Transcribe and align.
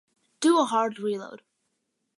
Do 0.39 0.59
a 0.59 0.65
hard 0.65 0.97
reload 0.97 1.43